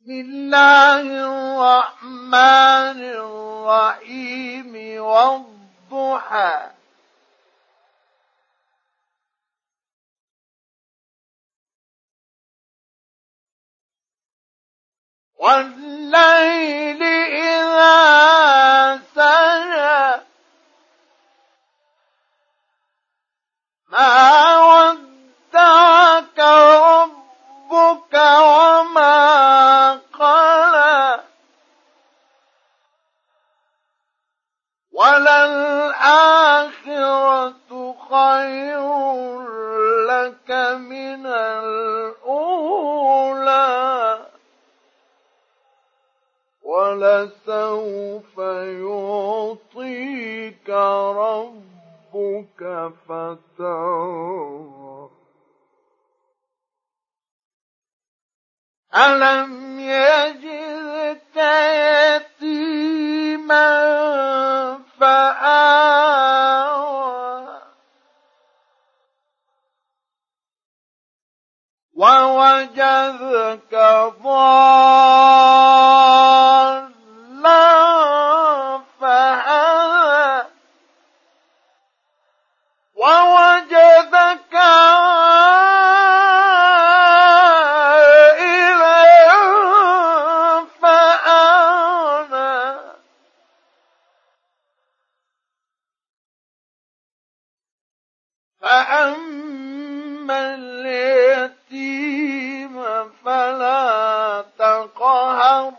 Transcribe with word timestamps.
بسم 0.00 0.12
الله 0.12 1.00
الرحمن 1.00 3.00
الرحيم 3.04 5.02
والضحى. 5.02 6.70
والليل 15.36 17.02
إذا 17.02 19.02
سجى. 19.14 20.22
ما 23.88 24.39
ربك 28.10 28.18
وما 28.18 29.92
قلى 30.18 31.20
وللآخرة 34.92 36.00
خير 38.10 38.82
لك 40.06 40.50
من 40.76 41.26
الأولى. 41.26 42.50
ولسوف 46.62 48.38
يعطيك 48.78 50.70
ربك 51.16 52.60
فترضى. 53.08 54.79
ألم 58.94 59.80
يجدك 59.80 61.36
يتيما 62.40 63.60
فآوى. 65.00 66.40
ووجدك 71.96 73.74
ضالا 74.22 75.30
فهدى. 79.00 80.48
ووجدك 82.94 83.89
فأما 98.60 100.54
اليتيم 100.54 102.04
فلا 103.24 104.44
تقهر 104.58 105.72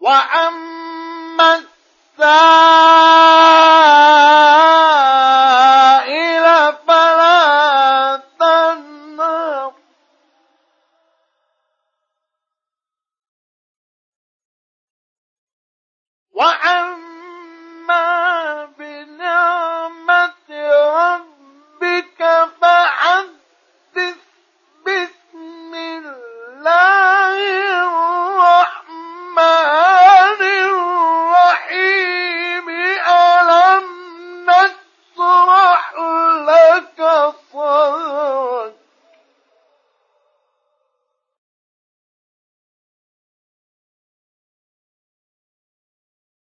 وأما 0.00 1.54
السائل 2.18 3.23
وأما 16.34 17.13